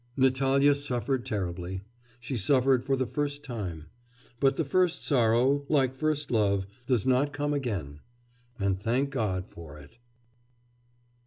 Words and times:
Natalya 0.17 0.73
suffered 0.73 1.27
terribly, 1.27 1.83
she 2.19 2.35
suffered 2.35 2.83
for 2.83 2.95
the 2.95 3.05
first 3.05 3.43
time.... 3.43 3.85
But 4.39 4.55
the 4.57 4.65
first 4.65 5.03
sorrow, 5.05 5.63
like 5.69 5.93
first 5.93 6.31
love, 6.31 6.65
does 6.87 7.05
not 7.05 7.31
come 7.33 7.53
again 7.53 7.99
and 8.59 8.79
thank 8.81 9.11
God 9.11 9.47
for 9.51 9.77
it! 9.77 9.99